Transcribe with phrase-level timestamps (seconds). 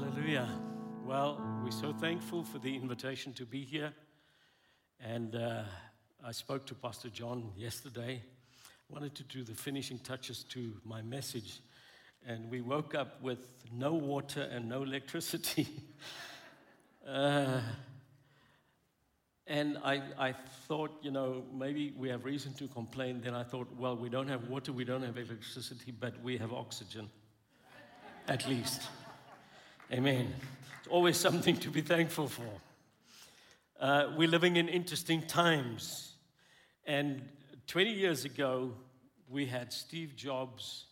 [0.00, 0.48] Hallelujah.
[1.04, 3.92] Well, we're so thankful for the invitation to be here.
[5.00, 5.64] And uh,
[6.24, 8.22] I spoke to Pastor John yesterday.
[8.22, 11.62] I Wanted to do the finishing touches to my message.
[12.24, 13.40] And we woke up with
[13.72, 15.66] no water and no electricity.
[17.08, 17.60] uh,
[19.48, 20.34] and I, I
[20.68, 23.20] thought, you know, maybe we have reason to complain.
[23.20, 26.52] Then I thought, well, we don't have water, we don't have electricity, but we have
[26.52, 27.10] oxygen,
[28.28, 28.82] at least.
[29.90, 30.34] Amen.
[30.78, 32.42] It's always something to be thankful for.
[33.80, 36.12] Uh, we're living in interesting times.
[36.84, 37.26] And
[37.68, 38.74] 20 years ago,
[39.30, 40.84] we had Steve Jobs,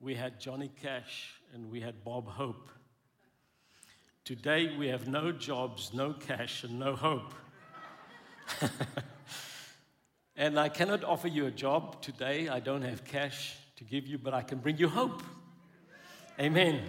[0.00, 2.68] we had Johnny Cash, and we had Bob Hope.
[4.24, 7.32] Today, we have no jobs, no cash, and no hope.
[10.36, 12.48] and I cannot offer you a job today.
[12.48, 15.22] I don't have cash to give you, but I can bring you hope.
[16.40, 16.82] Amen.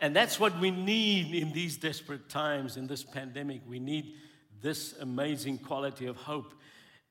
[0.00, 3.60] And that's what we need in these desperate times, in this pandemic.
[3.68, 4.14] We need
[4.62, 6.54] this amazing quality of hope.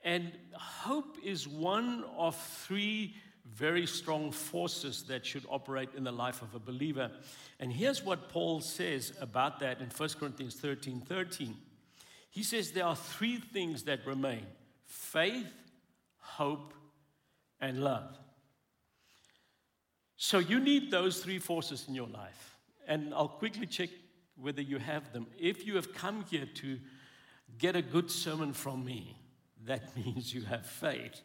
[0.03, 3.15] And hope is one of three
[3.45, 7.11] very strong forces that should operate in the life of a believer.
[7.59, 11.55] And here's what Paul says about that in 1 Corinthians 13 13.
[12.31, 14.45] He says there are three things that remain
[14.85, 15.51] faith,
[16.19, 16.73] hope,
[17.59, 18.17] and love.
[20.15, 22.58] So you need those three forces in your life.
[22.89, 23.89] And I'll quickly check
[24.35, 25.27] whether you have them.
[25.37, 26.79] If you have come here to
[27.59, 29.15] get a good sermon from me,
[29.65, 31.21] that means you have faith.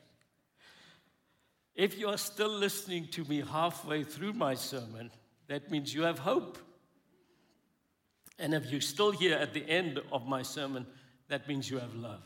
[1.74, 5.10] If you are still listening to me halfway through my sermon,
[5.48, 6.58] that means you have hope.
[8.38, 10.86] And if you're still here at the end of my sermon,
[11.28, 12.22] that means you have love.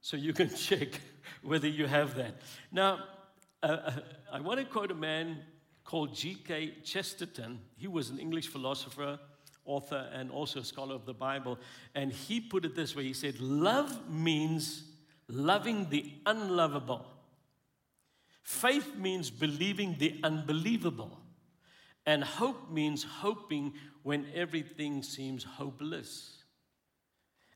[0.00, 0.88] So you can check
[1.42, 2.40] whether you have that.
[2.72, 3.00] Now,
[3.62, 3.92] uh, uh
[4.32, 5.42] I want to quote a man
[5.84, 6.74] called G.K.
[6.84, 7.60] Chesterton.
[7.76, 9.18] He was an English philosopher,
[9.64, 11.58] author, and also a scholar of the Bible.
[11.94, 14.84] And he put it this way He said, Love means
[15.28, 17.06] loving the unlovable,
[18.42, 21.18] faith means believing the unbelievable,
[22.06, 26.41] and hope means hoping when everything seems hopeless.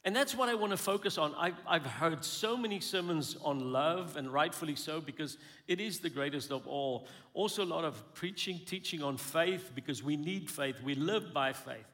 [0.06, 1.34] And that's what I want to focus on.
[1.37, 5.37] I've, I've, heard so many sermons on love, and rightfully so, because
[5.67, 7.09] it is the greatest of all.
[7.34, 10.81] Also, a lot of preaching, teaching on faith, because we need faith.
[10.81, 11.93] We live by faith.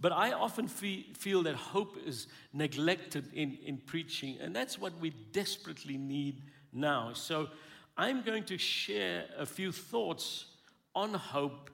[0.00, 4.98] But I often fee, feel that hope is neglected in, in preaching, and that's what
[4.98, 7.12] we desperately need now.
[7.12, 7.48] So,
[7.98, 10.46] I'm going to share a few thoughts
[10.94, 11.68] on hope,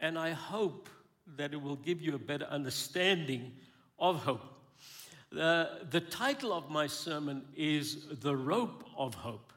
[0.00, 0.88] and I hope
[1.36, 3.52] that it will give you a better understanding
[3.98, 4.53] of hope.
[5.38, 9.52] Uh, the title of my sermon is The Rope of Hope.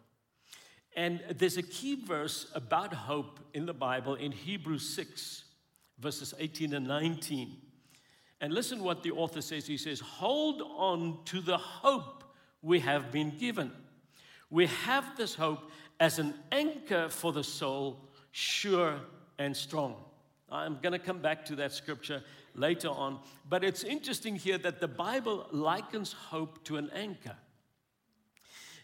[0.95, 5.43] And there's a key verse about hope in the Bible in Hebrews 6,
[5.99, 7.57] verses 18 and 19.
[8.41, 9.67] And listen what the author says.
[9.67, 12.23] He says, Hold on to the hope
[12.63, 13.71] we have been given.
[14.49, 18.95] We have this hope as an anchor for the soul, sure
[19.37, 19.95] and strong.
[20.49, 22.23] I'm going to come back to that scripture
[22.57, 23.19] later on.
[23.47, 27.35] But it's interesting here that the Bible likens hope to an anchor.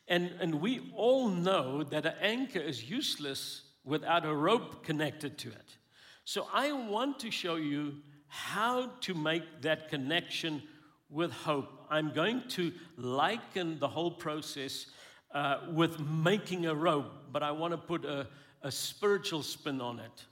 [0.08, 5.50] And, and we all know that an anchor is useless without a rope connected to
[5.50, 5.78] it.
[6.26, 7.96] So I want to show you
[8.28, 10.64] how to make that connection
[11.10, 11.86] with hope.
[11.90, 14.88] I'm going to liken the whole process
[15.34, 18.28] uh, with making a rope, but I want to put a,
[18.62, 20.26] a spiritual spin on it,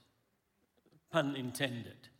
[1.11, 2.10] pun intended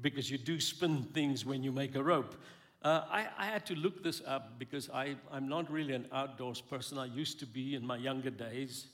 [0.00, 2.34] because you do spin things when you make a rope.
[2.82, 6.60] Uh, I, I, had to look this up because I, am not really an outdoors
[6.60, 6.96] person.
[6.96, 8.86] I used to be in my younger days.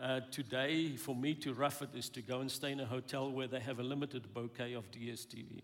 [0.00, 3.30] Uh, today, for me to rough it is to go and stay in a hotel
[3.30, 5.60] where they have a limited bouquet of DSTV.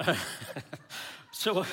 [1.32, 1.66] so,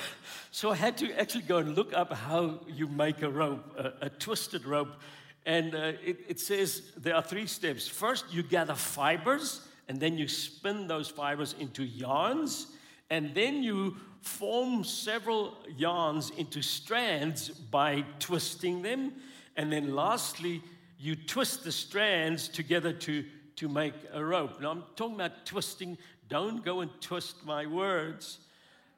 [0.51, 4.07] so I had to actually go and look up how you make a rope, a,
[4.07, 4.99] a twisted rope.
[5.45, 7.87] And uh, it, it says there are three steps.
[7.87, 12.67] First, you gather fibers and then you spin those fibers into yarns,
[13.09, 19.11] and then you form several yarns into strands by twisting them,
[19.57, 20.61] and then lastly,
[20.97, 23.25] you twist the strands together to,
[23.57, 24.61] to make a rope.
[24.61, 25.97] Now, I'm talking about twisting.
[26.29, 28.39] Don't go and twist my words.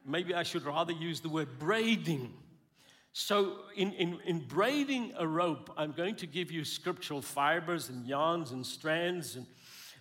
[0.06, 2.32] Maybe I should rather use the word braiding.
[3.14, 8.06] So, in, in, in braiding a rope, I'm going to give you scriptural fibers and
[8.06, 9.48] yarns and strands and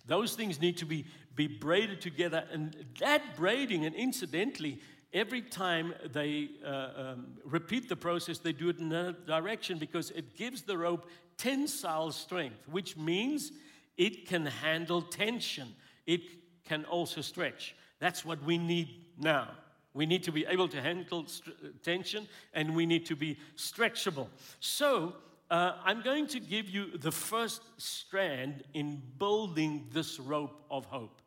[0.06, 2.44] those things need to be, be braided together.
[2.52, 4.80] And that braiding, and incidentally,
[5.12, 10.10] every time they uh, um, repeat the process, they do it in another direction because
[10.10, 11.06] it gives the rope
[11.36, 13.52] tensile strength, which means
[13.96, 15.68] it can handle tension,
[16.06, 16.22] it
[16.64, 17.74] can also stretch.
[17.98, 19.50] That's what we need now.
[19.94, 24.28] We need to be able to handle st- tension and we need to be stretchable.
[24.58, 25.14] So,
[25.52, 31.20] uh, I'm going to give you the first strand in building this rope of hope.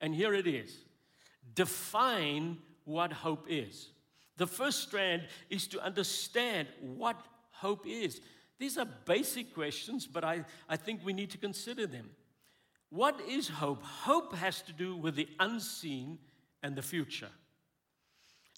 [0.00, 0.78] And here it is
[1.54, 3.90] define what hope is.
[4.38, 7.16] The first strand is to understand what
[7.50, 8.20] hope is.
[8.58, 12.10] These are basic questions, but I, I think we need to consider them.
[12.88, 13.82] What is hope?
[13.82, 16.18] Hope has to do with the unseen
[16.62, 17.30] and the future.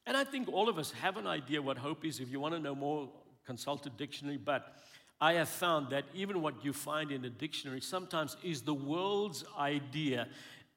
[0.06, 2.20] And I think all of us have an idea what hope is.
[2.20, 3.10] If you want to know more,
[3.44, 4.36] consult a dictionary.
[4.36, 4.74] But
[5.20, 9.44] I have found that even what you find in a dictionary sometimes is the world's
[9.58, 10.28] idea.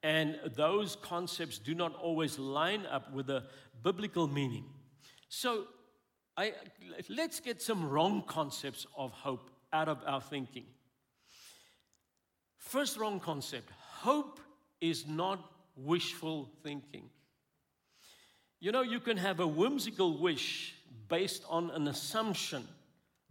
[0.04, 3.44] And those concepts do not always line up with the
[3.84, 4.66] biblical meaning.
[5.30, 5.66] So
[6.36, 6.54] I,
[7.08, 10.66] let's get some wrong concepts of hope out of our thinking.
[12.58, 13.70] First wrong concept
[14.02, 14.40] hope
[14.80, 15.40] is not
[15.76, 17.10] wishful thinking.
[18.60, 20.76] You know, you can have a whimsical wish
[21.10, 22.68] based on an assumption,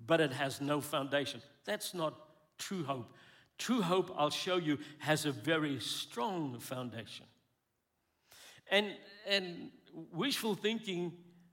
[0.06, 1.42] but it has no foundation.
[1.64, 2.14] That's not
[2.58, 3.12] true hope.
[3.58, 7.26] True hope, I'll show you, has a very strong foundation.
[8.70, 8.94] And,
[9.28, 9.70] and
[10.12, 11.12] wishful thinking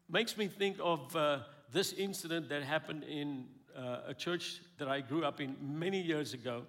[0.09, 1.39] makes me think of uh,
[1.71, 3.45] this incident that happened in
[3.77, 6.63] uh, a church that I grew up in many years ago.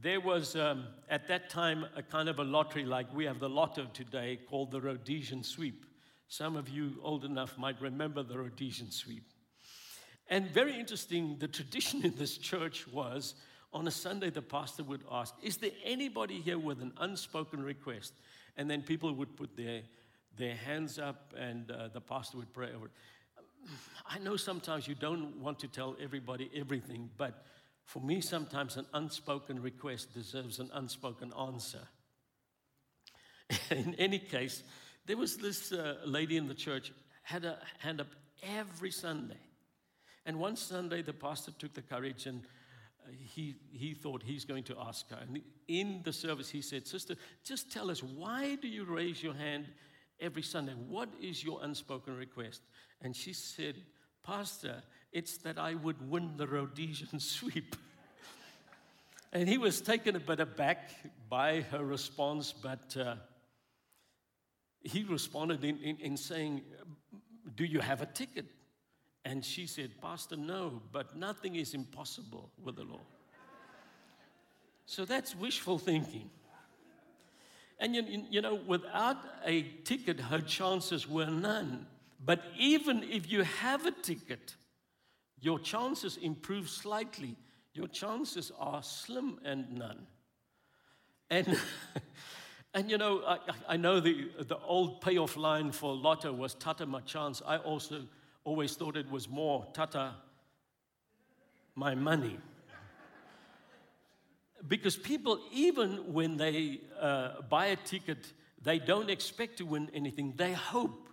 [0.00, 3.48] There was, um, at that time, a kind of a lottery like we have the
[3.48, 5.86] lotto today called the Rhodesian Sweep.
[6.28, 9.24] Some of you old enough might remember the Rhodesian Sweep.
[10.28, 13.34] And very interesting, the tradition in this church was
[13.72, 18.14] on a Sunday, the pastor would ask, Is there anybody here with an unspoken request?
[18.56, 19.82] And then people would put their
[20.38, 22.92] their hands up, and uh, the pastor would pray over it.
[24.06, 27.44] I know sometimes you don't want to tell everybody everything, but
[27.84, 31.80] for me, sometimes an unspoken request deserves an unspoken answer.
[33.70, 34.62] in any case,
[35.06, 36.92] there was this uh, lady in the church
[37.22, 38.08] had a hand up
[38.42, 39.40] every Sunday.
[40.28, 42.42] And one Sunday, the pastor took the courage and
[43.02, 45.16] uh, he, he thought he's going to ask her.
[45.26, 47.14] And in the service, he said, Sister,
[47.44, 49.64] just tell us, why do you raise your hand
[50.20, 52.60] every Sunday, What is your unspoken request?
[53.00, 53.76] And she said,
[54.22, 54.82] Pastor,
[55.12, 57.74] it's that I would win the Rhodesian sweep.
[59.32, 60.90] and he was taken a bit aback
[61.30, 63.14] by her response, but uh,
[64.82, 66.64] he responded in, in, in saying,
[67.54, 68.44] Do you have a ticket?
[69.24, 73.02] And she said, Pastor, no, but nothing is impossible with the Lord.
[74.86, 76.30] So that's wishful thinking.
[77.78, 81.86] And you, you know, without a ticket, her chances were none.
[82.24, 84.56] But even if you have a ticket,
[85.40, 87.36] your chances improve slightly.
[87.74, 90.06] Your chances are slim and none.
[91.30, 91.60] And,
[92.74, 93.38] and you know, I,
[93.68, 97.40] I know the, the old payoff line for Lotto was Tata my chance.
[97.46, 98.02] I also
[98.48, 100.14] always thought it was more Tata
[101.74, 102.38] my money
[104.66, 110.34] because people, even when they uh, buy a ticket, they don't expect to win anything.
[110.36, 111.08] They hope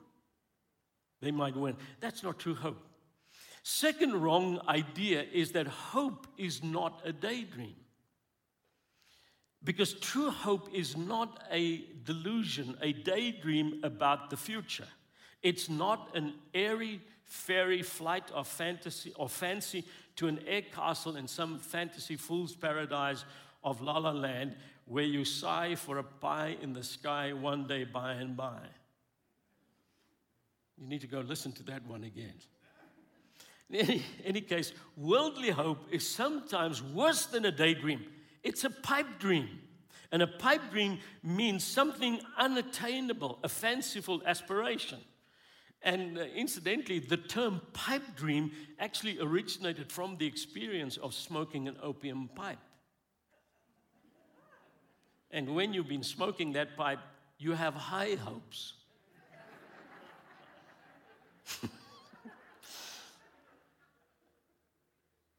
[1.21, 1.75] they might win.
[1.99, 2.81] That's not true hope.
[3.63, 7.75] Second wrong idea is that hope is not a daydream.
[9.63, 14.87] Because true hope is not a delusion, a daydream about the future.
[15.41, 19.83] It's not an airy, fairy flight of fantasy or fancy
[20.15, 23.25] to an air castle in some fantasy fool's paradise
[23.63, 24.55] of La La Land
[24.85, 28.59] where you sigh for a pie in the sky one day by and by.
[30.77, 32.33] You need to go listen to that one again.
[33.69, 38.05] In any, any case, worldly hope is sometimes worse than a daydream.
[38.43, 39.49] It's a pipe dream.
[40.11, 44.99] And a pipe dream means something unattainable, a fanciful aspiration.
[45.85, 51.77] And uh, incidentally, the term pipe dream actually originated from the experience of smoking an
[51.81, 52.57] opium pipe.
[55.29, 56.97] And when you've been smoking that pipe,
[57.37, 58.73] you have high hopes.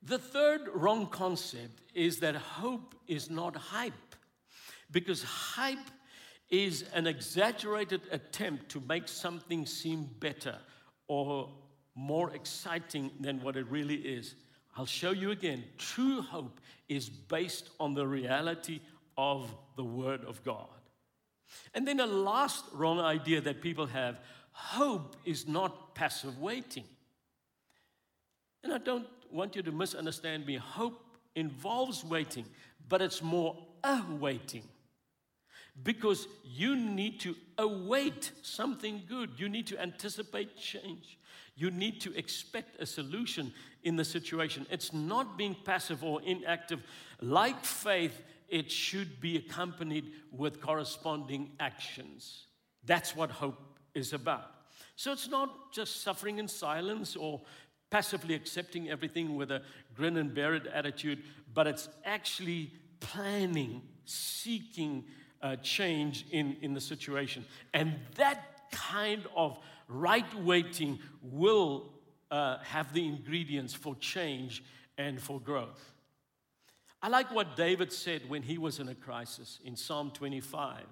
[0.03, 4.15] the third wrong concept is that hope is not hype,
[4.93, 5.91] because hype
[6.51, 10.57] is an exaggerated attempt to make something seem better
[11.09, 11.49] or
[11.95, 14.35] more exciting than what it really is.
[14.77, 15.65] I'll show you again.
[15.79, 18.81] True hope is based on the reality
[19.17, 20.69] of the Word of God.
[21.75, 24.21] And then a last wrong idea that people have
[24.53, 26.85] hope is not passive waiting.
[28.63, 30.57] And I don't want you to misunderstand me.
[30.57, 32.45] Hope involves waiting,
[32.89, 34.63] but it's more awaiting
[35.83, 39.31] because you need to await something good.
[39.37, 41.19] You need to anticipate change.
[41.55, 43.53] You need to expect a solution
[43.83, 44.67] in the situation.
[44.71, 46.83] It's not being passive or inactive.
[47.21, 52.47] Like faith, it should be accompanied with corresponding actions.
[52.85, 54.51] That's what hope is about.
[54.97, 57.43] So it's not just suffering in silence or
[57.91, 59.63] passively accepting everything with a
[59.95, 61.23] grin and bear it attitude,
[61.55, 65.05] but it's actually planning, seeking
[65.47, 67.45] uh, change in, in the situation.
[67.73, 69.57] And that kind of
[69.89, 71.93] right waiting will
[72.33, 74.65] uh, have the ingredients for change
[74.99, 75.93] and for growth.
[77.01, 80.83] I like what David said when he was in a crisis in Psalm 25,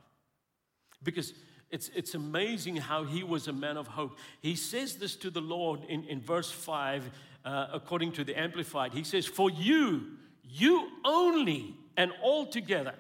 [1.03, 1.35] because
[1.71, 4.17] it's, it's amazing how he was a man of hope.
[4.41, 7.11] He says this to the Lord in, in verse 5,
[7.45, 8.93] uh, according to the Amplified.
[8.93, 10.13] He says, For you,
[10.45, 12.95] you only and altogether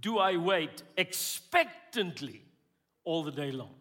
[0.00, 2.42] do I wait expectantly
[3.04, 3.74] all the day long.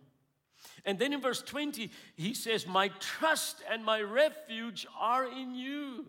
[0.85, 6.05] And then in verse 20, he says, My trust and my refuge are in you.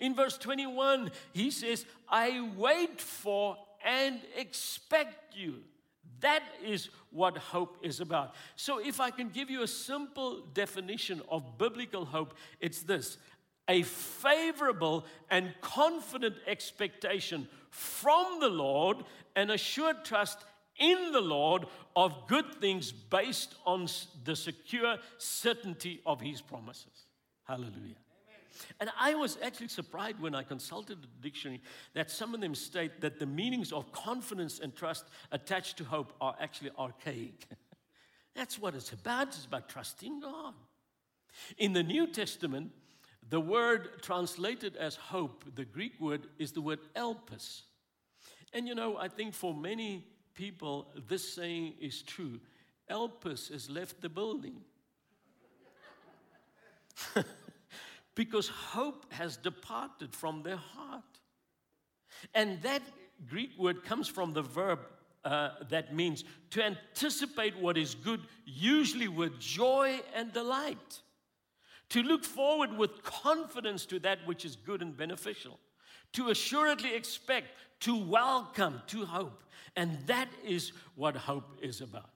[0.00, 5.56] In verse 21, he says, I wait for and expect you.
[6.20, 8.34] That is what hope is about.
[8.56, 13.18] So, if I can give you a simple definition of biblical hope, it's this
[13.68, 18.98] a favorable and confident expectation from the Lord
[19.34, 20.38] and assured trust
[20.78, 21.66] in the Lord
[21.96, 23.88] of good things based on
[24.24, 27.06] the secure certainty of His promises.
[27.42, 27.96] Hallelujah.
[28.78, 31.60] And I was actually surprised when I consulted the dictionary
[31.94, 36.12] that some of them state that the meanings of confidence and trust attached to hope
[36.20, 37.48] are actually archaic.
[38.36, 39.28] That's what it's about.
[39.28, 40.54] It's about trusting God.
[41.58, 42.70] In the New Testament,
[43.30, 47.62] the word translated as hope, the Greek word, is the word elpis.
[48.52, 52.40] And you know, I think for many people, this saying is true.
[52.90, 54.60] Elpis has left the building.
[58.14, 61.02] because hope has departed from their heart.
[62.34, 62.82] And that
[63.28, 64.80] Greek word comes from the verb
[65.24, 71.00] uh, that means to anticipate what is good, usually with joy and delight.
[71.94, 75.60] To look forward with confidence to that which is good and beneficial.
[76.14, 77.46] To assuredly expect,
[77.82, 79.44] to welcome, to hope.
[79.76, 82.10] And that is what hope is about.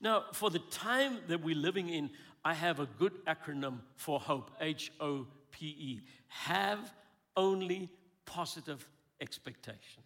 [0.00, 2.10] Now, for the time that we're living in,
[2.44, 6.00] I have a good acronym for hope H O P E.
[6.28, 6.94] Have
[7.36, 7.90] only
[8.26, 8.88] positive
[9.20, 10.04] expectation.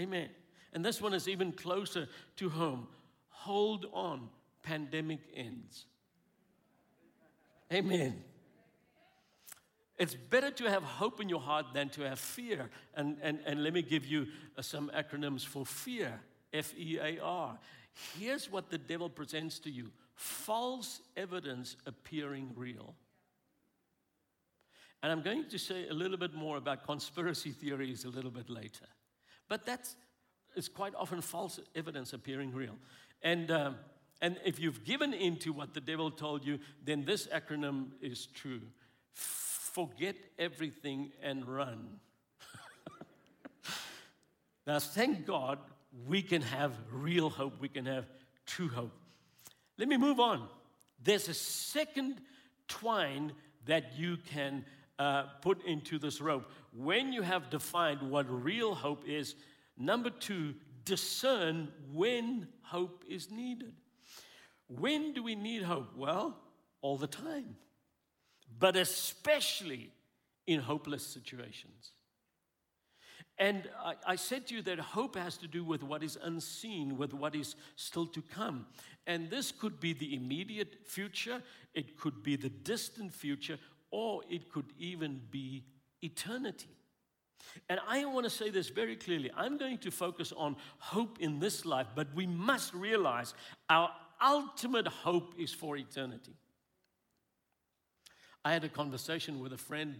[0.00, 0.30] Amen.
[0.72, 2.88] And this one is even closer to home.
[3.28, 4.30] Hold on,
[4.62, 5.84] pandemic ends.
[7.72, 8.24] Amen.
[9.98, 12.70] It's better to have hope in your heart than to have fear.
[12.94, 16.20] And, and, and let me give you uh, some acronyms for fear
[16.52, 17.58] F E A R.
[18.16, 22.94] Here's what the devil presents to you false evidence appearing real.
[25.02, 28.48] And I'm going to say a little bit more about conspiracy theories a little bit
[28.48, 28.86] later.
[29.48, 29.96] But that's
[30.56, 32.76] it's quite often false evidence appearing real.
[33.22, 33.76] And, um,
[34.20, 38.62] and if you've given into what the devil told you, then this acronym is true
[39.78, 42.00] forget everything and run.
[44.66, 45.60] now, thank God
[46.08, 48.06] we can have real hope, we can have
[48.44, 48.90] true hope.
[49.76, 50.48] Let me move on.
[51.00, 52.20] There's a second
[52.66, 53.32] twine
[53.66, 54.64] that you can
[54.98, 56.50] uh, put into this rope.
[56.72, 59.36] When you have defined what real hope is,
[59.76, 63.74] number two, discern when hope is needed.
[64.68, 65.96] When do we need hope?
[65.96, 66.36] Well,
[66.80, 67.56] all the time,
[68.58, 69.90] but especially
[70.46, 71.92] in hopeless situations.
[73.38, 76.98] And I, I, said to you that hope has to do with what is unseen,
[76.98, 78.66] with what is still to come.
[79.06, 81.40] And this could be the immediate future,
[81.72, 83.58] it could be the distant future,
[83.90, 85.64] or it could even be
[86.02, 86.70] eternity.
[87.68, 89.30] And I want to say this very clearly.
[89.36, 93.34] I'm going to focus on hope in this life, but we must realize
[93.70, 96.34] our ultimate hope is for eternity.
[98.44, 99.96] I had a conversation with a friend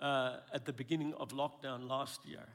[0.00, 2.46] uh, at the beginning of lockdown last year.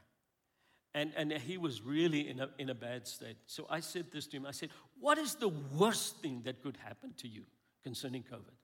[0.93, 3.37] And, and he was really in a, in a bad state.
[3.45, 6.77] So I said this to him I said, What is the worst thing that could
[6.77, 7.43] happen to you
[7.83, 8.55] concerning COVID?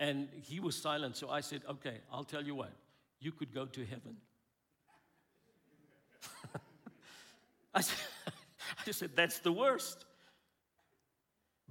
[0.00, 1.16] And he was silent.
[1.16, 2.72] So I said, Okay, I'll tell you what,
[3.20, 4.16] you could go to heaven.
[7.74, 7.98] I, said,
[8.86, 10.04] I said, That's the worst.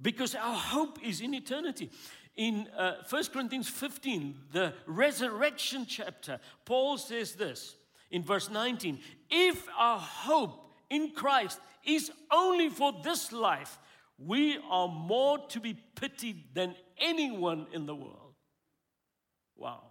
[0.00, 1.90] Because our hope is in eternity.
[2.36, 7.74] In uh, 1 Corinthians 15, the resurrection chapter, Paul says this
[8.10, 13.78] In verse 19, if our hope in Christ is only for this life,
[14.18, 18.34] we are more to be pitied than anyone in the world.
[19.56, 19.82] Wow.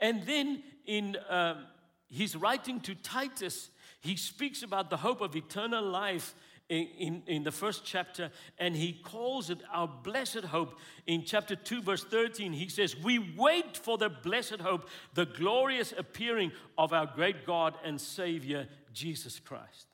[0.00, 1.66] And then in um,
[2.08, 3.70] his writing to Titus,
[4.00, 6.34] he speaks about the hope of eternal life
[6.68, 10.78] in, in, the first chapter, and he calls it our blessed hope.
[11.06, 15.94] In chapter 2, verse 13, he says, We wait for the blessed hope, the glorious
[15.96, 19.86] appearing of our great God and Savior, Jesus Christ.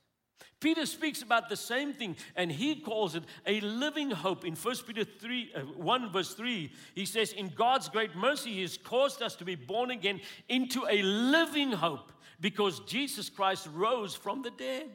[0.58, 4.46] Peter speaks about the same thing and he calls it a living hope.
[4.46, 8.62] In 1 Peter 3, uh, 1, verse 3, he says, In God's great mercy, He
[8.62, 14.14] has caused us to be born again into a living hope because Jesus Christ rose
[14.14, 14.88] from the dead.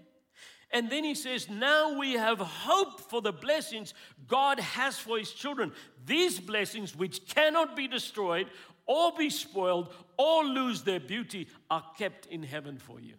[0.71, 3.93] And then he says, Now we have hope for the blessings
[4.27, 5.71] God has for his children.
[6.05, 8.47] These blessings, which cannot be destroyed
[8.85, 13.15] or be spoiled or lose their beauty, are kept in heaven for you.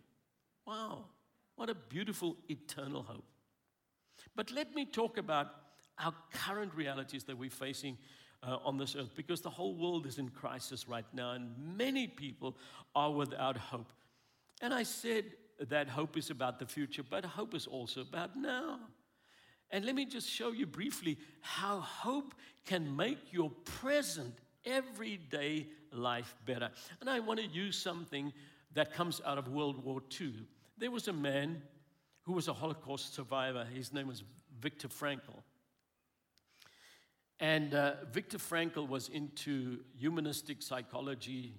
[0.67, 1.05] Wow.
[1.57, 3.25] What a beautiful eternal hope.
[4.37, 5.49] But let me talk about
[5.99, 7.99] our current realities that we're facing
[8.43, 12.07] uh, on this earth because the whole world is in crisis right now and many
[12.07, 12.57] people
[12.95, 13.93] are without hope.
[14.63, 15.25] And I said
[15.69, 18.81] that hope is about the future, but hope is also about now.
[19.71, 22.35] And let me just show you briefly how hope
[22.67, 26.71] can make your present everyday life better.
[27.01, 28.33] And I want to use something
[28.75, 30.33] that comes out of World War II.
[30.79, 31.63] There was a man
[32.23, 33.65] who was a Holocaust survivor.
[33.65, 34.23] His name was
[34.61, 35.43] Viktor Frankl.
[37.39, 41.55] And uh, Viktor Frankl was into humanistic psychology,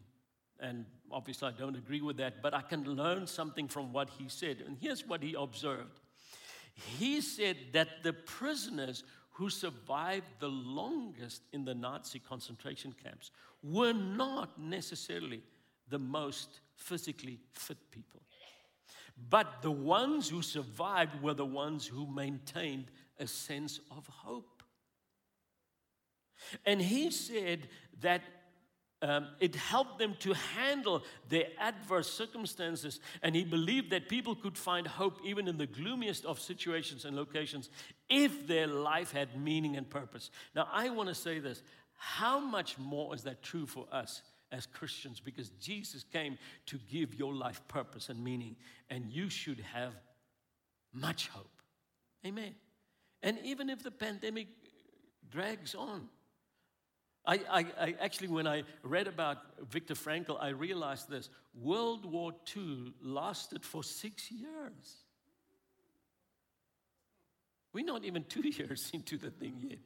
[0.61, 4.29] and obviously I don't agree with that, but I can learn something from what he
[4.29, 4.63] said.
[4.65, 5.99] And here's what he observed
[6.73, 13.31] he said that the prisoners who survived the longest in the Nazi concentration camps
[13.63, 15.41] were not necessarily
[15.89, 18.21] the most physically fit people.
[19.29, 22.85] But the ones who survived were the ones who maintained
[23.19, 24.63] a sense of hope.
[26.65, 27.67] And he said
[27.99, 28.21] that
[29.01, 32.99] um, it helped them to handle their adverse circumstances.
[33.23, 37.15] And he believed that people could find hope even in the gloomiest of situations and
[37.15, 37.69] locations
[38.09, 40.29] if their life had meaning and purpose.
[40.55, 44.65] Now, I want to say this how much more is that true for us as
[44.65, 48.55] Christians because Jesus came to give your life purpose and meaning,
[48.89, 49.93] and you should have
[50.93, 51.61] much hope.
[52.25, 52.55] Amen.
[53.23, 54.47] And even if the pandemic
[55.29, 56.09] drags on,
[57.25, 59.37] I, I, I, actually, when I read about
[59.69, 65.03] Viktor Frankl, I realized this World War II lasted for six years.
[67.73, 69.79] We're not even two years into the thing yet.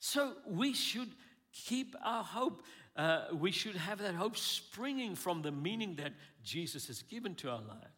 [0.00, 1.10] So we should
[1.52, 2.62] keep our hope.
[2.96, 7.50] Uh, we should have that hope springing from the meaning that Jesus has given to
[7.50, 7.94] our lives.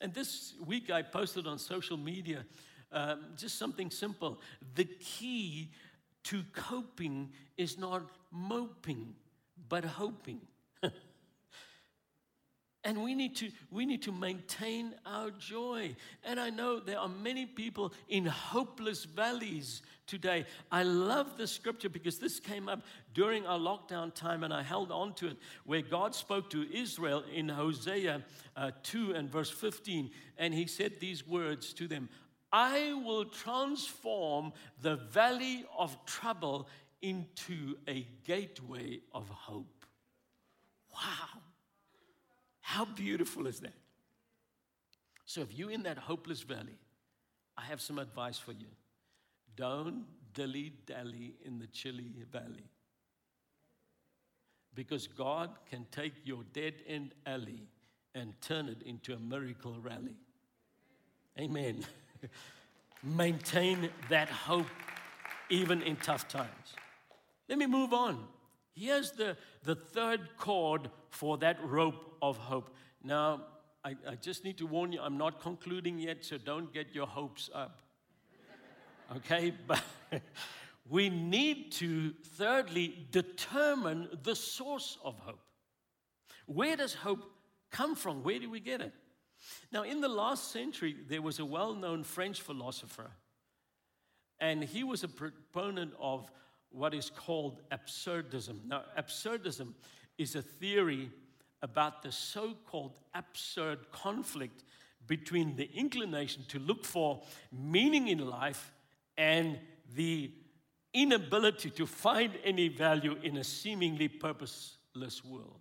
[0.00, 2.44] And this week I posted on social media
[2.92, 4.40] um, just something simple.
[4.74, 5.72] The key
[6.26, 9.14] to coping is not moping,
[9.68, 10.40] but hoping.
[12.86, 15.96] And we need to we need to maintain our joy.
[16.22, 20.46] And I know there are many people in hopeless valleys today.
[20.70, 24.92] I love this scripture because this came up during our lockdown time and I held
[24.92, 28.22] on to it where God spoke to Israel in Hosea
[28.56, 30.08] uh, 2 and verse 15
[30.38, 32.08] and he said these words to them,
[32.56, 36.68] I will transform the valley of trouble
[37.02, 39.84] into a gateway of hope.
[40.90, 41.42] Wow.
[42.62, 43.74] How beautiful is that?
[45.26, 46.78] So, if you're in that hopeless valley,
[47.58, 48.68] I have some advice for you.
[49.54, 52.70] Don't dilly dally in the chilly valley.
[54.74, 57.68] Because God can take your dead end alley
[58.14, 60.16] and turn it into a miracle rally.
[61.38, 61.84] Amen.
[63.02, 64.66] Maintain that hope
[65.48, 66.74] even in tough times.
[67.48, 68.24] Let me move on.
[68.74, 72.74] Here's the, the third chord for that rope of hope.
[73.02, 73.42] Now,
[73.84, 77.06] I, I just need to warn you, I'm not concluding yet, so don't get your
[77.06, 77.80] hopes up.
[79.16, 79.52] Okay?
[79.66, 79.82] But
[80.88, 85.40] we need to, thirdly, determine the source of hope.
[86.46, 87.24] Where does hope
[87.70, 88.22] come from?
[88.22, 88.92] Where do we get it?
[89.72, 93.10] Now, in the last century, there was a well known French philosopher,
[94.38, 96.30] and he was a proponent of
[96.70, 98.66] what is called absurdism.
[98.66, 99.74] Now, absurdism
[100.18, 101.10] is a theory
[101.62, 104.62] about the so called absurd conflict
[105.06, 108.72] between the inclination to look for meaning in life
[109.16, 109.58] and
[109.94, 110.30] the
[110.92, 115.60] inability to find any value in a seemingly purposeless world.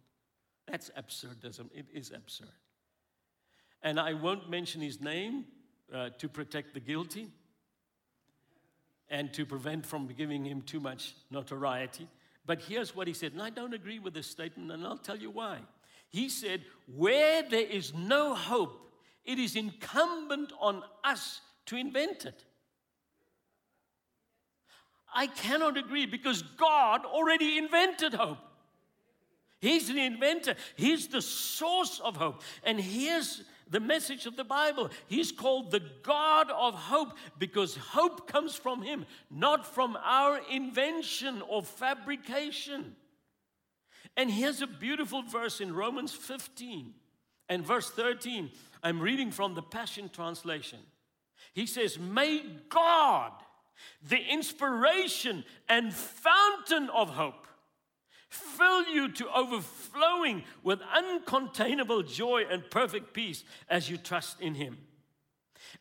[0.67, 1.69] That's absurdism.
[1.73, 2.47] It is absurd.
[3.85, 5.45] And I won't mention his name
[5.93, 7.29] uh, to protect the guilty
[9.09, 12.07] and to prevent from giving him too much notoriety.
[12.47, 15.15] But here's what he said, and I don't agree with this statement, and I'll tell
[15.15, 15.59] you why.
[16.09, 16.63] He said,
[16.95, 18.91] Where there is no hope,
[19.23, 22.43] it is incumbent on us to invent it.
[25.13, 28.39] I cannot agree because God already invented hope.
[29.65, 32.43] He's the inventor, He's the source of hope.
[32.63, 38.27] And here's the message of the Bible He's called the God of hope because hope
[38.27, 42.95] comes from Him, not from our invention or fabrication.
[44.15, 46.93] And here's a beautiful verse in Romans 15
[47.49, 48.51] and verse 13.
[48.83, 50.79] I'm reading from the Passion Translation.
[51.53, 53.31] He says, May God,
[54.07, 57.47] the inspiration and fountain of hope,
[58.35, 64.77] fill you to overflowing with uncontainable joy and perfect peace as you trust in Him.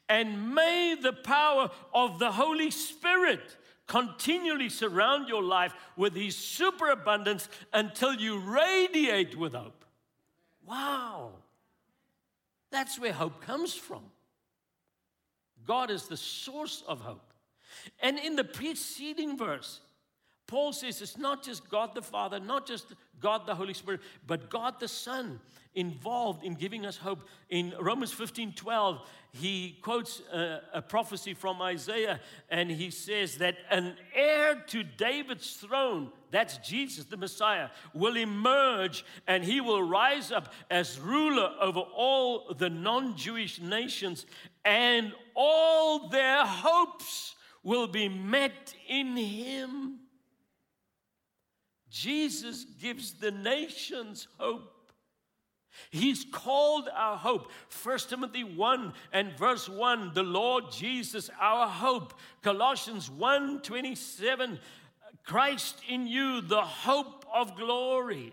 [0.09, 7.49] And may the power of the Holy Spirit continually surround your life with His superabundance
[7.73, 9.85] until you radiate with hope.
[10.67, 11.31] Wow.
[12.71, 14.03] That's where hope comes from.
[15.67, 17.33] God is the source of hope.
[18.01, 19.81] And in the preceding verse,
[20.47, 24.51] Paul says it's not just God the Father, not just God the Holy Spirit, but
[24.51, 25.41] God the Son
[25.75, 27.27] involved in giving us hope.
[27.49, 29.01] In Romans 15 12,
[29.33, 35.55] he quotes a, a, prophecy from Isaiah and he says that an heir to David's
[35.55, 41.81] throne, that's Jesus the Messiah, will emerge and he will rise up as ruler over
[41.81, 44.27] all the non Jewish nations,
[44.65, 50.01] and all their hopes will be met in him.
[51.95, 54.91] Jesus gives the nations hope.
[55.91, 57.53] He's called our hope.
[57.85, 62.19] 1 Timothy 1 and verse 1, the Lord Jesus, our hope.
[62.43, 64.59] Colossians 1 27,
[65.25, 68.33] Christ in you, the hope of glory.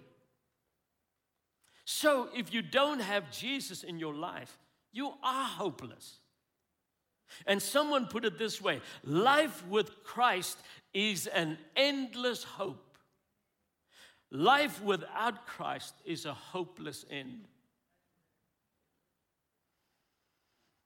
[1.86, 4.58] So if you don't have Jesus in your life,
[4.92, 6.18] you are hopeless.
[7.46, 10.58] And someone put it this way life with Christ
[10.96, 12.91] is an endless hope.
[14.32, 17.48] Life without Christ is a hopeless end.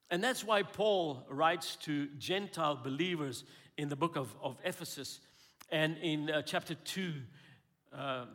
[0.10, 3.44] And that's why Paul writes to Gentile believers
[3.78, 5.20] in the book of, of Ephesus
[5.70, 7.14] and in uh, chapter 2,
[7.94, 8.26] uh,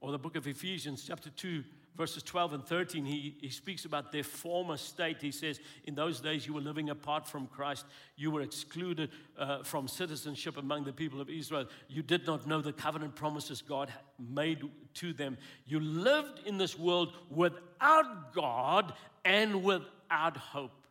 [0.00, 1.64] or the book of Ephesians, chapter 2,
[1.96, 5.22] verses 12 and 13, he, he speaks about their former state.
[5.22, 7.86] He says, In those days you were living apart from Christ.
[8.16, 11.66] You were excluded uh, from citizenship among the people of Israel.
[11.88, 14.62] You did not know the covenant promises God made
[14.94, 15.38] to them.
[15.66, 20.86] You lived in this world without God and without hope.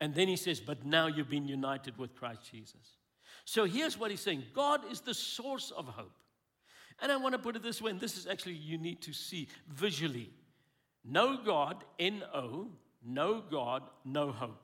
[0.00, 2.98] And then he says, But now you've been united with Christ Jesus.
[3.44, 6.12] So here's what he's saying God is the source of hope.
[7.00, 9.12] And I want to put it this way, and this is actually you need to
[9.12, 10.30] see visually.
[11.04, 12.68] No God, N O,
[13.04, 14.62] no God, no hope.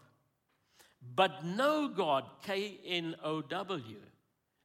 [1.15, 3.97] But know God, K N O W,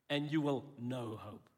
[0.10, 1.50] and you will know hope.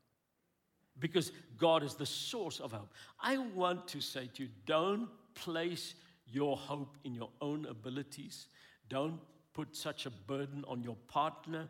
[0.99, 2.91] Because God is the source of hope.
[3.19, 5.93] I want to say to you don't place
[6.25, 8.47] your hope in your own abilities,
[8.89, 9.19] don't
[9.53, 11.67] put such a burden on your partner.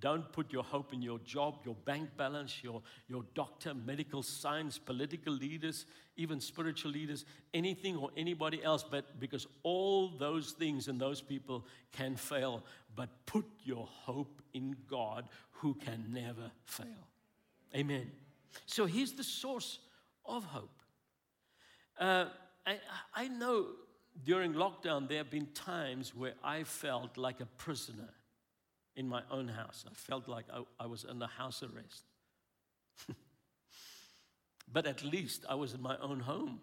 [0.00, 4.78] Don't put your hope in your job, your bank balance, your, your doctor, medical science,
[4.78, 5.84] political leaders,
[6.16, 11.66] even spiritual leaders, anything or anybody else, but because all those things and those people
[11.92, 12.64] can fail.
[12.96, 17.08] But put your hope in God who can never fail.
[17.74, 18.10] Amen.
[18.66, 19.78] So he's the source
[20.24, 20.82] of hope.
[21.98, 22.26] Uh,
[22.66, 22.78] I,
[23.14, 23.66] I know
[24.24, 28.08] during lockdown there have been times where I felt like a prisoner
[28.96, 29.84] in my own house.
[29.90, 32.04] I felt like I, I was under house arrest.
[34.72, 36.60] but at least I was in my own home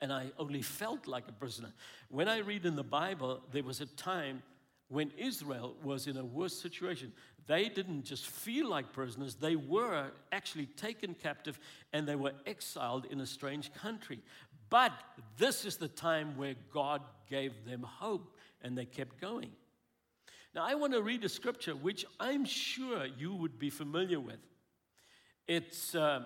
[0.00, 1.72] and I only felt like a prisoner.
[2.08, 4.42] When I read in the Bible, there was a time
[4.88, 7.12] when Israel was in a worse situation.
[7.46, 11.58] They didn't just feel like prisoners, they were actually taken captive
[11.92, 14.20] and they were exiled in a strange country.
[14.68, 14.92] But
[15.36, 19.50] this is the time where God gave them hope and they kept going.
[20.54, 24.40] Now, I want to read a scripture which I'm sure you would be familiar with.
[25.46, 26.24] It's, uh,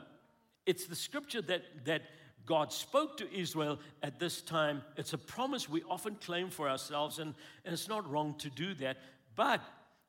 [0.64, 2.02] it's the scripture that, that
[2.46, 4.82] God spoke to Israel at this time.
[4.96, 7.34] It's a promise we often claim for ourselves, and,
[7.64, 8.98] and it's not wrong to do that.
[9.36, 9.60] But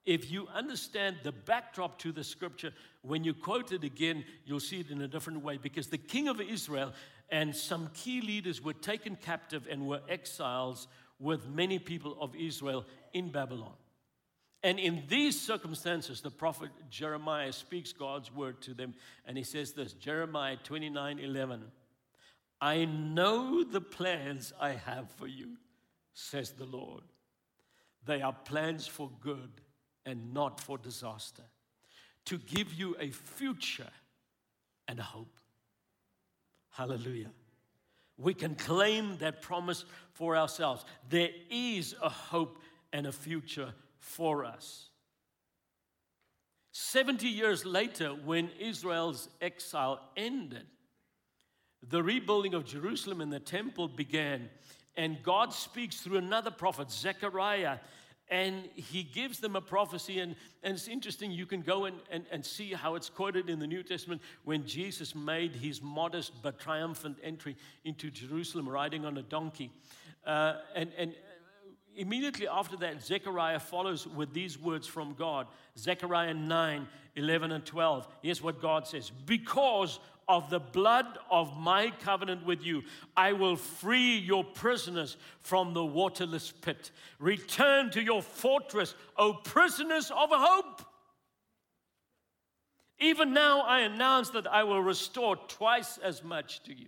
[0.06, 4.80] if you understand the backdrop to the scripture, when you quote it again, you'll see
[4.80, 6.94] it in a different way because the king of Israel
[7.30, 10.88] and some key leaders were taken captive and were exiles
[11.20, 13.74] with many people of Israel in Babylon.
[14.66, 18.96] And in these circumstances, the prophet Jeremiah speaks God's word to them,
[19.28, 21.62] and he says this Jeremiah 29 11.
[22.60, 25.58] I know the plans I have for you,
[26.16, 27.04] says the Lord.
[28.08, 29.52] They are plans for good
[30.04, 31.44] and not for disaster,
[32.26, 33.92] to give you a future
[34.88, 35.38] and a hope.
[36.72, 37.30] Hallelujah.
[38.18, 40.86] We can claim that promise for ourselves.
[41.08, 42.58] There is a hope
[42.92, 43.72] and a future
[44.06, 44.90] for us.
[46.72, 50.66] 70 years later, when Israel's exile ended,
[51.88, 54.50] the rebuilding of Jerusalem and the temple began,
[54.96, 57.80] and God speaks through another prophet, Zechariah,
[58.30, 60.20] and he gives them a prophecy.
[60.20, 63.60] And, and it's interesting, you can go and, and, and see how it's quoted in
[63.60, 69.18] the New Testament when Jesus made his modest but triumphant entry into Jerusalem riding on
[69.18, 69.72] a donkey.
[70.26, 71.14] Uh, and, and
[71.96, 78.08] immediately after that, Zechariah follows with these words from God Zechariah 9 11 and 12.
[78.22, 82.84] Here's what God says Because of the blood of my covenant with you,
[83.16, 86.92] I will free your prisoners from the waterless pit.
[87.20, 90.82] Return to your fortress, O prisoners of hope.
[93.00, 96.88] Even now, I announce that I will restore twice as much to you.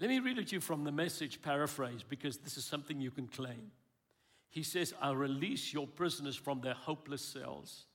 [0.00, 3.10] Let me read it to you from the message paraphrase because this is something you
[3.10, 3.70] can claim.
[4.50, 7.86] He says, I'll release your prisoners from their hopeless cells.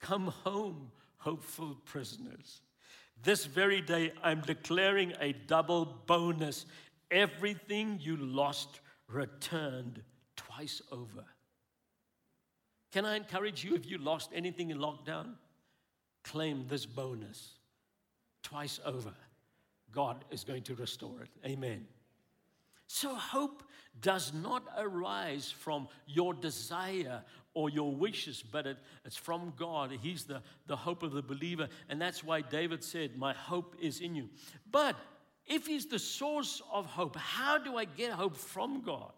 [0.00, 2.62] Come home, hopeful prisoners.
[3.22, 6.66] This very day, I'm declaring a double bonus.
[7.10, 10.02] Everything you lost returned
[10.36, 11.24] twice over.
[12.92, 15.34] Can I encourage you if you lost anything in lockdown?
[16.24, 17.52] Claim this bonus
[18.42, 19.14] twice over.
[19.92, 21.30] God is going to restore it.
[21.46, 21.86] Amen.
[22.86, 23.62] So, hope
[24.00, 27.22] does not arise from your desire
[27.54, 29.92] or your wishes, but it, it's from God.
[30.02, 31.68] He's the, the hope of the believer.
[31.88, 34.28] And that's why David said, My hope is in you.
[34.70, 34.96] But
[35.46, 39.12] if He's the source of hope, how do I get hope from God?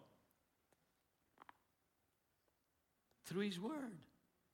[3.25, 3.97] Through His Word.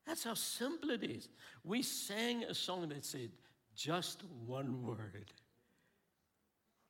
[0.05, 1.29] That's how simple it is.
[1.63, 3.29] We sang a song that said,
[3.75, 5.31] Just one word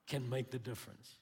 [0.08, 1.18] can make the difference.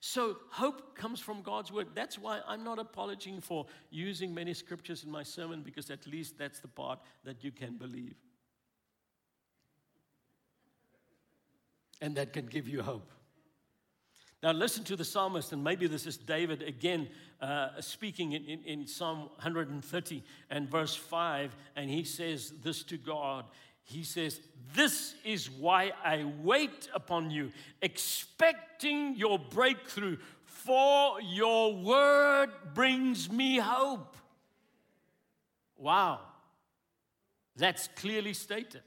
[0.00, 1.88] So, hope comes from God's word.
[1.94, 6.38] That's why I'm not apologizing for using many scriptures in my sermon because at least
[6.38, 8.14] that's the part that you can believe.
[12.00, 13.10] And that can give you hope.
[14.42, 17.08] Now, listen to the psalmist, and maybe this is David again
[17.40, 22.98] uh, speaking in, in, in Psalm 130 and verse 5, and he says this to
[22.98, 23.46] God
[23.86, 24.40] he says,
[24.74, 33.58] This is why I wait upon you, expecting your breakthrough, for your word brings me
[33.58, 34.16] hope.
[35.78, 36.20] Wow,
[37.56, 38.82] that's clearly stated.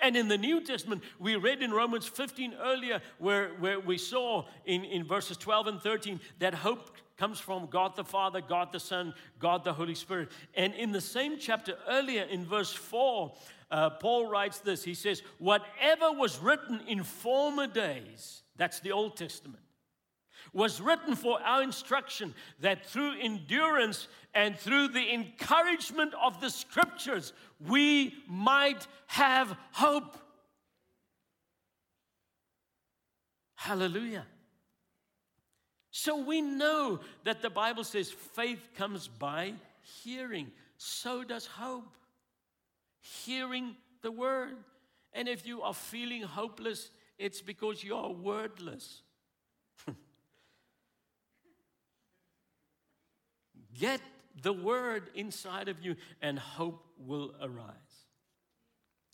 [0.00, 4.46] And in the New Testament, we read in Romans 15 earlier, where, where we saw
[4.64, 8.80] in, in verses 12 and 13 that hope comes from God the Father, God the
[8.80, 10.30] Son, God the Holy Spirit.
[10.54, 13.34] And in the same chapter earlier, in verse 4,
[13.70, 19.16] uh, Paul writes this He says, Whatever was written in former days, that's the Old
[19.16, 19.62] Testament,
[20.52, 27.32] was written for our instruction, that through endurance and through the encouragement of the scriptures,
[27.66, 30.16] we might have hope.
[33.56, 34.24] Hallelujah.
[36.00, 39.54] So we know that the Bible says faith comes by
[40.04, 41.92] hearing, so does hope
[43.00, 44.54] hearing the word.
[45.12, 49.02] And if you are feeling hopeless, it's because you are wordless.
[53.76, 54.00] Get
[54.40, 57.74] the word inside of you, and hope will arise.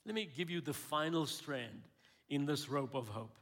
[0.05, 1.81] Let me give you the final strand
[2.29, 3.39] in this rope of hope.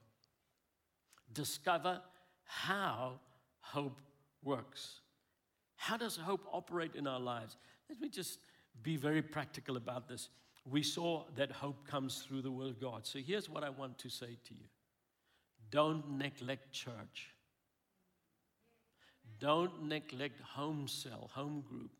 [1.33, 2.02] Discover
[2.44, 3.18] how
[3.62, 3.98] hope
[4.44, 5.01] works.
[5.77, 7.57] How does hope operate in our lives?
[7.88, 8.38] Let me just
[8.83, 10.29] be very practical about this.
[10.70, 13.07] We saw that hope comes through the Word of God.
[13.07, 14.66] So here's what I want to say to you
[15.70, 17.31] don't neglect church.
[19.40, 21.90] Don't neglect home cell, home group.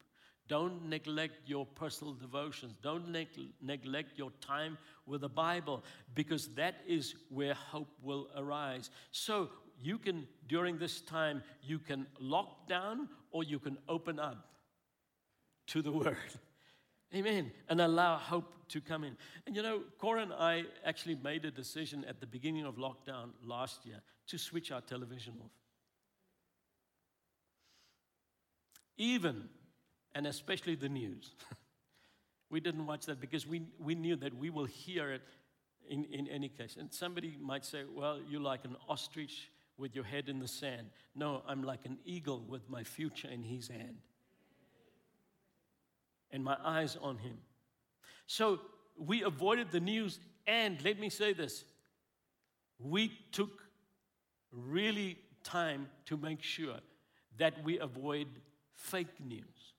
[0.49, 2.75] Don't neglect your personal devotions.
[2.83, 5.83] Don't neg- neglect your time with the Bible
[6.15, 8.91] because that is where hope will arise.
[9.13, 9.51] So
[9.83, 14.47] you can, during this time, you can lock down or you can open up
[15.69, 16.17] to the Word.
[17.15, 17.51] Amen.
[17.69, 19.17] And allow hope to come in.
[19.47, 23.31] And you know, Cora and I actually made a decision at the beginning of lockdown
[23.45, 25.51] last year to switch our television off.
[28.97, 29.49] Even
[30.15, 31.35] and especially the news.
[32.51, 35.23] we didn't watch that because we, we knew that we will hear it
[35.89, 36.77] in, in any case.
[36.79, 39.51] And somebody might say, well, you're like an ostrich
[39.83, 40.87] with your head in the sand.
[41.15, 43.97] No, I'm like an eagle with my future in his hand
[46.31, 47.37] and my eyes on him.
[48.27, 48.61] So
[48.97, 51.65] we avoided the news, and let me say this
[52.79, 53.61] we took
[54.53, 56.79] really time to make sure
[57.39, 58.29] that we avoid
[58.73, 59.75] fake news.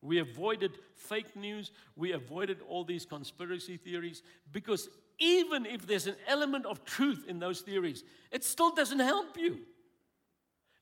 [0.00, 1.70] We avoided fake news.
[1.96, 7.38] We avoided all these conspiracy theories because even if there's an element of truth in
[7.38, 9.60] those theories, it still doesn't help you.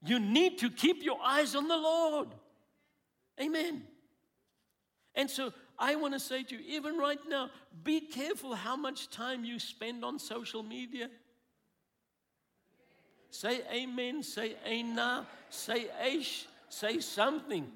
[0.05, 2.29] You need to keep your eyes on the Lord.
[3.41, 3.83] Amen.
[5.15, 7.51] And so I want to say to you, even right now,
[7.83, 11.09] be careful how much time you spend on social media.
[13.31, 17.67] Say amen, say aina, say aish, say something.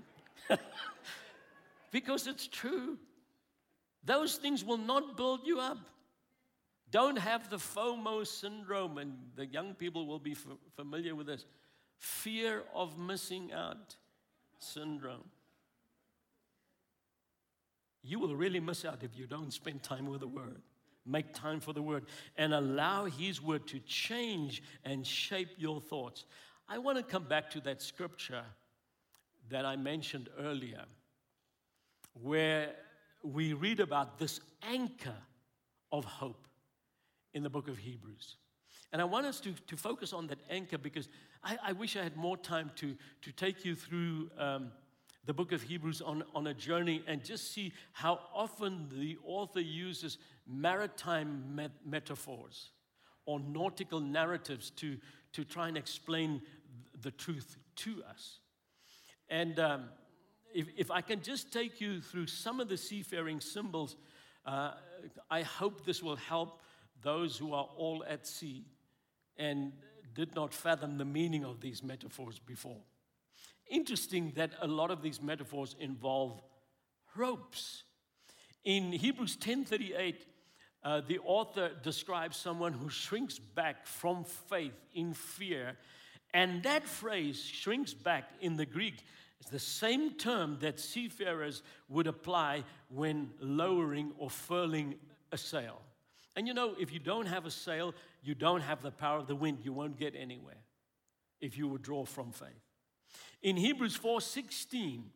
[1.90, 2.96] because it's true.
[4.04, 5.78] Those things will not build you up.
[6.90, 11.44] Don't have the FOMO syndrome, and the young people will be f- familiar with this
[11.96, 13.96] fear of missing out
[14.58, 15.28] syndrome.
[18.02, 20.62] You will really miss out if you don't spend time with the Word.
[21.04, 26.24] Make time for the Word and allow His Word to change and shape your thoughts.
[26.68, 28.44] I want to come back to that scripture
[29.50, 30.84] that I mentioned earlier,
[32.14, 32.74] where
[33.22, 35.16] we read about this anchor
[35.92, 36.47] of hope
[37.34, 38.36] in the book of Hebrews.
[38.92, 41.08] And I want us to, to focus on that anchor because
[41.44, 44.72] I, I wish I had more time to, to take you through um,
[45.26, 49.60] the book of Hebrews on, on a journey and just see how often the author
[49.60, 52.70] uses maritime met- metaphors
[53.26, 54.96] or nautical narratives to,
[55.34, 56.40] to try and explain
[57.02, 58.38] the truth to us.
[59.28, 59.84] And um,
[60.54, 63.96] if, if I can just take you through some of the seafaring symbols,
[64.46, 64.72] uh,
[65.30, 66.62] I hope this will help
[67.02, 68.64] those who are all at sea
[69.36, 69.72] and
[70.14, 72.82] did not fathom the meaning of these metaphors before
[73.68, 76.40] interesting that a lot of these metaphors involve
[77.14, 77.84] ropes.
[78.64, 80.26] In Hebrews 10:38,
[80.82, 85.76] uh, the author describes someone who shrinks back from faith in fear,
[86.32, 89.04] and that phrase shrinks back in the Greek
[89.40, 94.98] is the same term that seafarers would apply when lowering or furling
[95.32, 95.80] a sail.
[96.38, 99.26] And you know, if you don't have a sail, you don't have the power of
[99.26, 100.62] the wind, you won't get anywhere
[101.40, 102.62] if you withdraw from faith.
[103.42, 105.10] In Hebrews 4:16,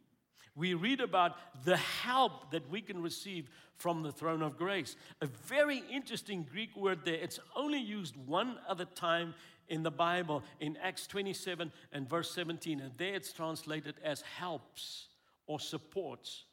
[0.56, 4.96] we read about the help that we can receive from the throne of grace.
[5.20, 7.14] A very interesting Greek word there.
[7.14, 9.36] It's only used one other time
[9.68, 15.06] in the Bible in Acts 27 and verse 17, and there it's translated as helps
[15.46, 16.46] or supports.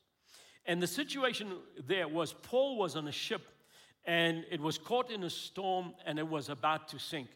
[0.67, 3.41] And the situation there was Paul was on a ship
[4.05, 7.27] and it was caught in a storm and it was about to sink.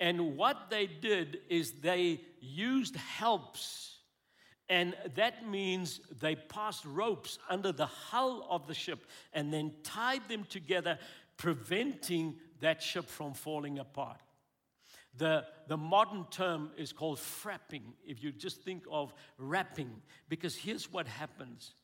[0.00, 3.98] And what they did is they used helps.
[4.68, 10.26] And that means they passed ropes under the hull of the ship and then tied
[10.28, 10.98] them together,
[11.36, 14.18] preventing that ship from falling apart.
[15.18, 19.90] The, the modern term is called frapping, if you just think of wrapping,
[20.28, 21.74] because here's what happens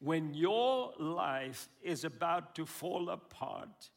[0.00, 3.90] when your life is about to fall apart,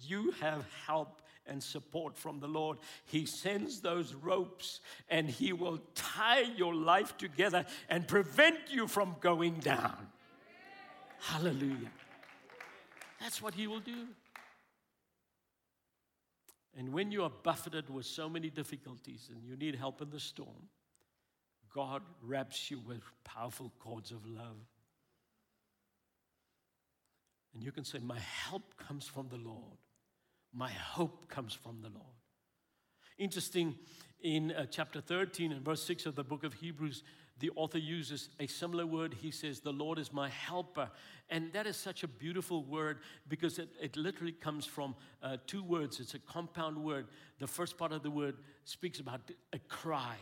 [0.00, 2.78] you have help and support from the Lord.
[3.04, 9.16] He sends those ropes and He will tie your life together and prevent you from
[9.20, 10.08] going down.
[11.20, 11.90] Hallelujah.
[13.20, 14.08] That's what He will do.
[16.76, 20.20] And when you are buffeted with so many difficulties and you need help in the
[20.20, 20.68] storm,
[21.74, 24.56] God wraps you with powerful cords of love.
[27.54, 29.78] And you can say, My help comes from the Lord.
[30.52, 32.06] My hope comes from the Lord.
[33.18, 33.76] Interesting,
[34.22, 37.02] in uh, chapter 13 and verse 6 of the book of Hebrews,
[37.40, 39.14] the author uses a similar word.
[39.20, 40.88] He says, The Lord is my helper.
[41.28, 45.64] And that is such a beautiful word because it, it literally comes from uh, two
[45.64, 45.98] words.
[45.98, 47.08] It's a compound word.
[47.40, 49.22] The first part of the word speaks about
[49.52, 50.16] a cry,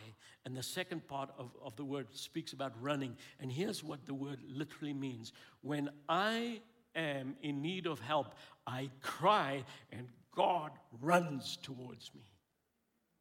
[0.46, 3.16] and the second part of, of the word speaks about running.
[3.38, 6.60] And here's what the word literally means When I
[6.94, 8.34] am in need of help,
[8.66, 10.70] I cry, and God
[11.00, 12.22] runs towards me.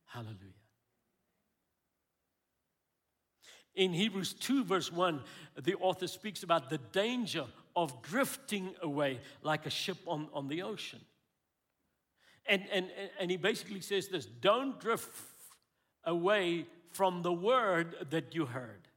[0.05, 0.35] Hallelujah.
[3.75, 5.21] In Hebrews 2, verse 1,
[5.63, 7.45] the author speaks about the danger
[7.75, 10.99] of drifting away like a ship on, on the ocean.
[12.45, 12.87] And, and,
[13.19, 15.09] and he basically says this don't drift
[16.03, 18.88] away from the word that you heard.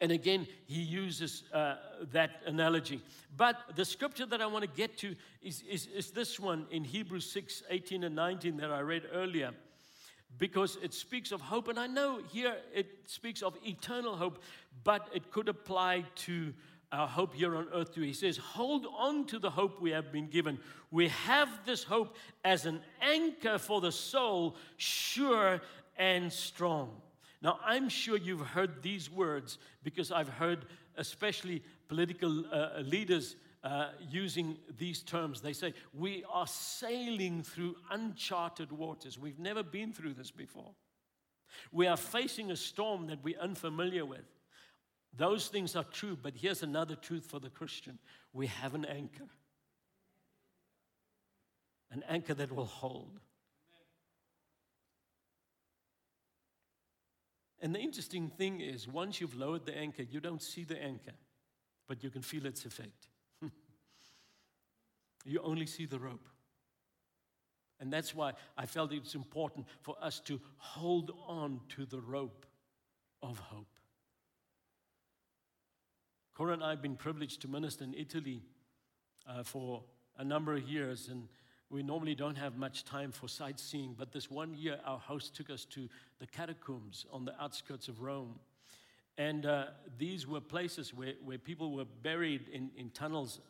[0.00, 1.76] And again, he uses uh,
[2.12, 3.02] that analogy.
[3.36, 6.84] But the scripture that I want to get to is, is, is this one in
[6.84, 9.50] Hebrews 6 18 and 19 that I read earlier,
[10.38, 11.66] because it speaks of hope.
[11.66, 14.42] And I know here it speaks of eternal hope,
[14.84, 16.54] but it could apply to
[16.92, 18.02] our hope here on earth too.
[18.02, 20.58] He says, Hold on to the hope we have been given.
[20.92, 25.60] We have this hope as an anchor for the soul, sure
[25.96, 26.90] and strong.
[27.40, 30.66] Now, I'm sure you've heard these words because I've heard,
[30.96, 35.40] especially political uh, leaders, uh, using these terms.
[35.40, 39.18] They say, We are sailing through uncharted waters.
[39.18, 40.74] We've never been through this before.
[41.72, 44.24] We are facing a storm that we're unfamiliar with.
[45.16, 47.98] Those things are true, but here's another truth for the Christian
[48.32, 49.28] we have an anchor,
[51.90, 53.20] an anchor that will hold.
[57.60, 61.14] And the interesting thing is, once you've lowered the anchor, you don't see the anchor,
[61.88, 63.08] but you can feel its effect.
[65.24, 66.28] you only see the rope.
[67.80, 72.46] And that's why I felt it's important for us to hold on to the rope
[73.22, 73.66] of hope.
[76.34, 78.42] Cora and I have been privileged to minister in Italy
[79.28, 79.82] uh, for
[80.16, 81.28] a number of years, and
[81.70, 85.50] we normally don't have much time for sightseeing, but this one year our host took
[85.50, 85.88] us to
[86.18, 88.38] the catacombs on the outskirts of Rome.
[89.18, 89.66] And uh,
[89.98, 93.40] these were places where, where people were buried in, in tunnels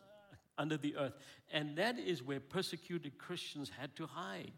[0.57, 1.13] under the earth.
[1.53, 4.51] And that is where persecuted Christians had to hide.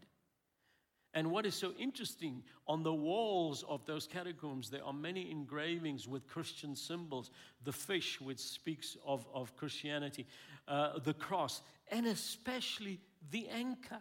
[1.14, 6.08] And what is so interesting, on the walls of those catacombs, there are many engravings
[6.08, 7.30] with Christian symbols
[7.64, 10.26] the fish, which speaks of, of Christianity,
[10.66, 11.60] uh, the cross,
[11.90, 12.98] and especially
[13.30, 14.00] the anchor.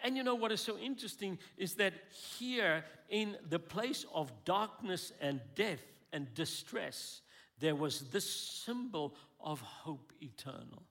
[0.00, 1.94] And you know what is so interesting is that
[2.38, 7.22] here in the place of darkness and death and distress,
[7.58, 8.30] there was this
[8.64, 10.84] symbol of hope eternal.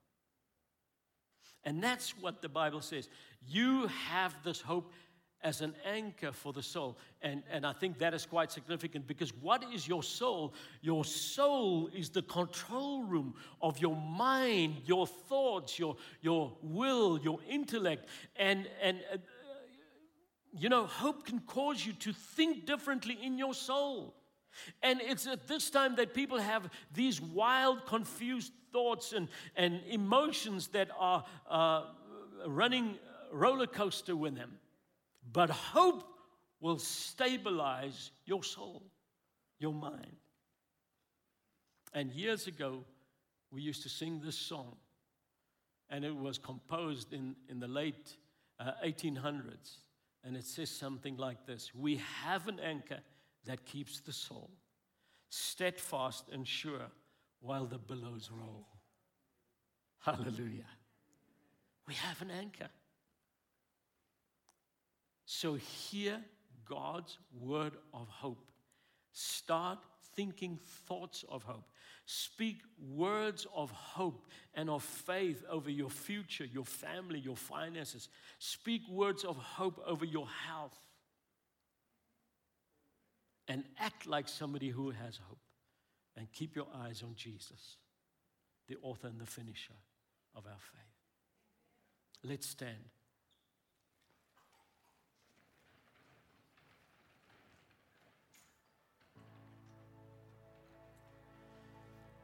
[1.64, 3.10] And that's what the Bible says.
[3.48, 4.92] You have this hope
[5.42, 6.98] as an anchor for the soul.
[7.22, 10.54] And, and I think that is quite significant because what is your soul?
[10.82, 17.40] Your soul is the control room of your mind, your thoughts, your, your will, your
[17.48, 18.08] intellect.
[18.36, 19.18] And, and uh,
[20.52, 24.16] you know, hope can cause you to think differently in your soul.
[24.84, 30.68] And it's at this time that people have these wild, confused thoughts and, and emotions
[30.70, 31.84] that are uh,
[32.48, 32.98] running
[33.32, 34.58] roller coaster with them.
[35.32, 36.04] But hope
[36.60, 38.84] will stabilize your soul,
[39.60, 40.18] your mind.
[41.94, 42.84] And years ago,
[43.52, 44.76] we used to sing this song,
[45.90, 48.16] and it was composed in, in the late
[48.60, 49.78] uh, 1800s.
[50.24, 53.00] And it says something like this We have an anchor
[53.46, 54.50] that keeps the soul
[55.30, 56.92] steadfast and sure
[57.40, 58.68] while the billows roll.
[60.00, 60.66] Hallelujah.
[61.88, 62.70] We have an anchor.
[65.32, 66.20] So hear
[66.68, 68.50] God's word of hope.
[69.12, 69.78] Start
[70.16, 70.58] thinking
[70.88, 71.70] thoughts of hope.
[72.08, 72.64] Speak
[72.96, 74.26] words of hope
[74.56, 78.10] and of faith over your future, your family, your finances.
[78.40, 80.76] Speak words of hope over your health.
[83.48, 85.38] And act like somebody who has hope.
[86.18, 87.78] And keep your eyes on Jesus,
[88.68, 89.78] the author and the finisher
[90.36, 92.24] of our faith.
[92.24, 92.90] Let's stand.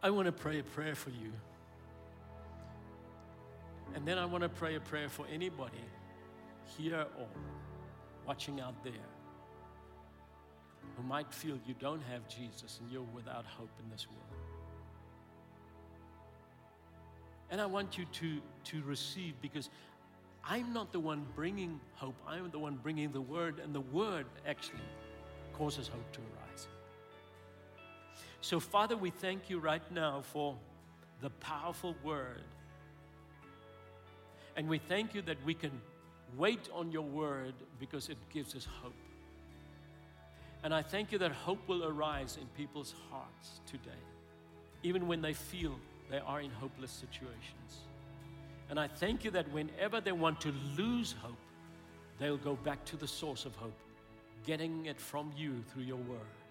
[0.05, 1.31] I want to pray a prayer for you.
[3.95, 5.83] And then I want to pray a prayer for anybody
[6.77, 7.25] here or
[8.27, 8.93] watching out there
[10.95, 14.41] who might feel you don't have Jesus and you're without hope in this world.
[17.49, 19.71] And I want you to, to receive because
[20.47, 24.27] I'm not the one bringing hope, I'm the one bringing the word, and the word
[24.47, 24.85] actually
[25.57, 26.67] causes hope to arise.
[28.45, 30.55] So, Father, we thank you right now for
[31.19, 32.43] the powerful word.
[34.55, 35.71] And we thank you that we can
[36.37, 38.93] wait on your word because it gives us hope.
[40.63, 44.03] And I thank you that hope will arise in people's hearts today,
[44.83, 45.79] even when they feel
[46.11, 47.87] they are in hopeless situations.
[48.69, 51.41] And I thank you that whenever they want to lose hope,
[52.19, 53.79] they'll go back to the source of hope,
[54.45, 56.44] getting it from you through your word.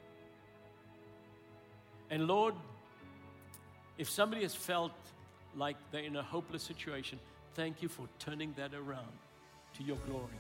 [2.10, 2.54] And Lord,
[3.98, 4.92] if somebody has felt
[5.56, 7.18] like they're in a hopeless situation,
[7.54, 9.12] thank you for turning that around
[9.76, 10.38] to your glory.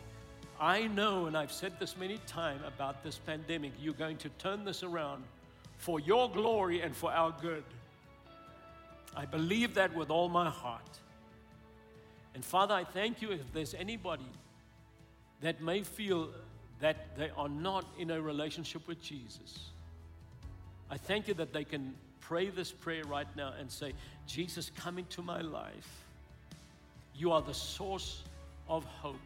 [0.60, 4.64] I know, and I've said this many times about this pandemic, you're going to turn
[4.64, 5.24] this around
[5.78, 7.64] for your glory and for our good.
[9.16, 10.98] I believe that with all my heart.
[12.34, 14.30] And Father, I thank you if there's anybody
[15.40, 16.30] that may feel
[16.80, 19.70] that they are not in a relationship with Jesus.
[20.94, 23.94] I thank you that they can pray this prayer right now and say,
[24.28, 26.04] Jesus, come into my life.
[27.16, 28.22] You are the source
[28.68, 29.16] of hope.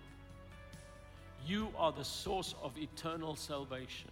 [1.46, 4.10] You are the source of eternal salvation.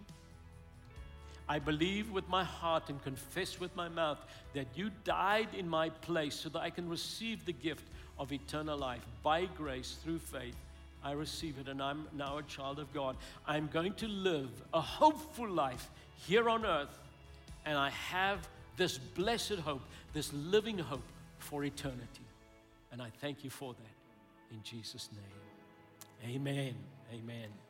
[1.48, 4.18] I believe with my heart and confess with my mouth
[4.52, 7.84] that you died in my place so that I can receive the gift
[8.18, 10.56] of eternal life by grace through faith.
[11.02, 13.16] I receive it and I'm now a child of God.
[13.46, 15.88] I'm going to live a hopeful life
[16.26, 16.98] here on earth
[17.66, 21.02] and I have this blessed hope, this living hope
[21.38, 22.24] for eternity.
[22.92, 26.34] And I thank you for that in Jesus' name.
[26.34, 26.74] Amen.
[27.12, 27.65] Amen.